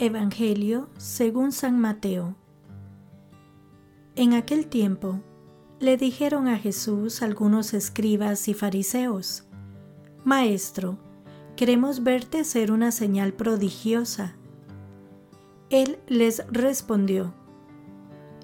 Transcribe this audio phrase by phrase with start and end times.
[0.00, 2.34] Evangelio según San Mateo.
[4.16, 5.20] En aquel tiempo
[5.78, 9.44] le dijeron a Jesús algunos escribas y fariseos,
[10.24, 10.98] Maestro,
[11.54, 14.34] queremos verte hacer una señal prodigiosa.
[15.70, 17.32] Él les respondió,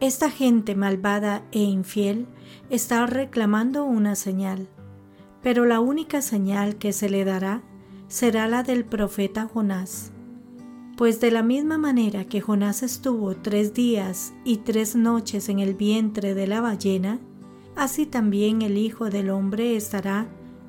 [0.00, 2.26] Esta gente malvada e infiel
[2.70, 4.68] está reclamando una señal,
[5.42, 7.62] pero la única señal que se le dará
[8.08, 10.10] será la del profeta Jonás.
[10.96, 15.74] Pues de la misma manera que Jonás estuvo tres días y tres noches en el
[15.74, 17.20] vientre de la ballena,
[17.74, 20.26] así también el Hijo del Hombre estará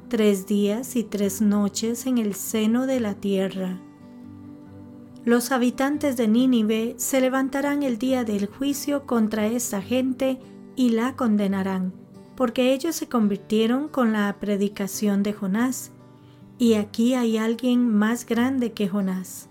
[0.10, 3.80] tres días y tres noches en el seno de la tierra.
[5.24, 10.40] Los habitantes de Nínive se levantarán el día del juicio contra esta gente
[10.76, 11.94] y la condenarán,
[12.36, 15.94] porque ellos se convirtieron con la predicación de Jonás,
[16.58, 19.50] y aquí hay alguien más grande que Jonás.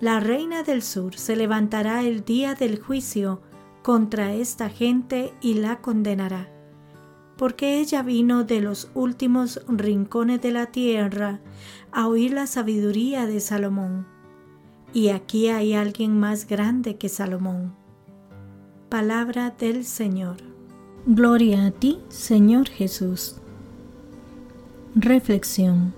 [0.00, 3.40] La reina del sur se levantará el día del juicio
[3.82, 6.48] contra esta gente y la condenará,
[7.36, 11.40] porque ella vino de los últimos rincones de la tierra
[11.92, 14.06] a oír la sabiduría de Salomón.
[14.92, 17.74] Y aquí hay alguien más grande que Salomón.
[18.88, 20.36] Palabra del Señor.
[21.06, 23.36] Gloria a ti, Señor Jesús.
[24.94, 25.94] Reflexión.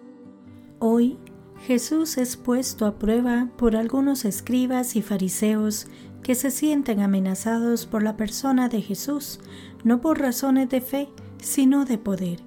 [0.81, 1.19] Hoy
[1.61, 5.87] Jesús es puesto a prueba por algunos escribas y fariseos
[6.23, 9.41] que se sienten amenazados por la persona de Jesús,
[9.83, 12.41] no por razones de fe, sino de poder.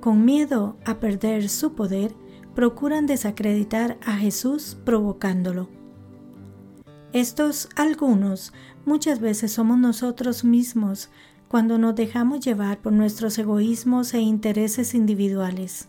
[0.00, 2.14] Con miedo a perder su poder,
[2.54, 5.68] procuran desacreditar a Jesús provocándolo.
[7.12, 8.52] Estos algunos
[8.84, 11.08] muchas veces somos nosotros mismos
[11.48, 15.88] cuando nos dejamos llevar por nuestros egoísmos e intereses individuales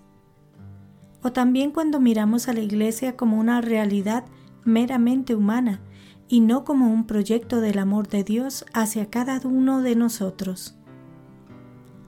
[1.22, 4.26] o también cuando miramos a la Iglesia como una realidad
[4.64, 5.82] meramente humana
[6.28, 10.76] y no como un proyecto del amor de Dios hacia cada uno de nosotros.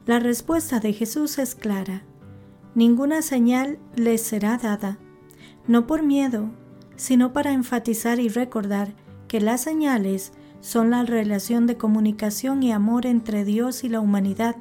[0.06, 2.04] La respuesta de Jesús es clara.
[2.76, 4.98] Ninguna señal les será dada,
[5.68, 6.50] no por miedo,
[6.96, 8.94] sino para enfatizar y recordar
[9.28, 14.56] que las señales son la relación de comunicación y amor entre Dios y la humanidad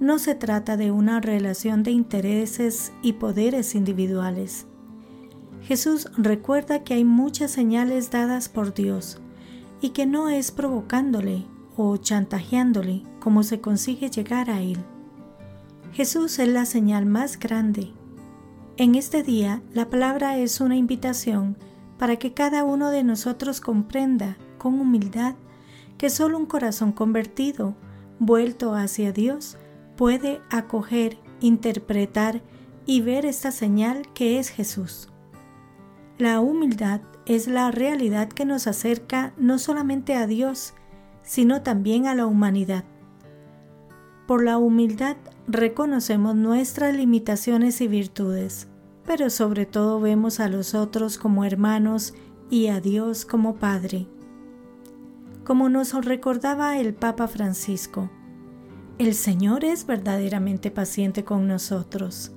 [0.00, 4.66] no se trata de una relación de intereses y poderes individuales.
[5.62, 9.20] Jesús recuerda que hay muchas señales dadas por Dios
[9.80, 11.44] y que no es provocándole
[11.76, 14.78] o chantajeándole como se consigue llegar a Él.
[15.92, 17.92] Jesús es la señal más grande.
[18.76, 21.56] En este día la palabra es una invitación
[21.98, 25.34] para que cada uno de nosotros comprenda con humildad
[25.96, 27.74] que solo un corazón convertido,
[28.20, 29.58] vuelto hacia Dios,
[29.98, 32.40] puede acoger, interpretar
[32.86, 35.08] y ver esta señal que es Jesús.
[36.18, 40.74] La humildad es la realidad que nos acerca no solamente a Dios,
[41.22, 42.84] sino también a la humanidad.
[44.28, 45.16] Por la humildad
[45.48, 48.68] reconocemos nuestras limitaciones y virtudes,
[49.04, 52.14] pero sobre todo vemos a los otros como hermanos
[52.50, 54.06] y a Dios como Padre.
[55.44, 58.10] Como nos recordaba el Papa Francisco,
[58.98, 62.32] el Señor es verdaderamente paciente con nosotros.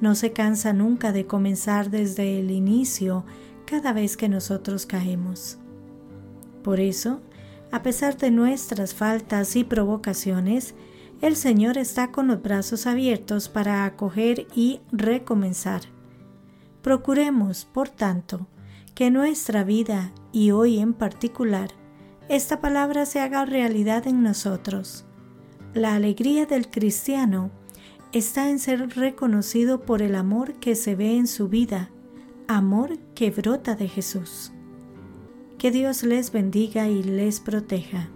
[0.00, 3.24] No se cansa nunca de comenzar desde el inicio
[3.64, 5.58] cada vez que nosotros caemos.
[6.64, 7.20] Por eso,
[7.70, 10.74] a pesar de nuestras faltas y provocaciones,
[11.22, 15.82] el Señor está con los brazos abiertos para acoger y recomenzar.
[16.82, 18.48] Procuremos, por tanto,
[18.96, 21.70] que nuestra vida, y hoy en particular,
[22.28, 25.04] esta palabra se haga realidad en nosotros
[25.74, 27.50] la alegría del cristiano
[28.12, 31.90] está en ser reconocido por el amor que se ve en su vida,
[32.48, 34.50] amor que brota de Jesús.
[35.58, 38.08] Que Dios les bendiga y les proteja.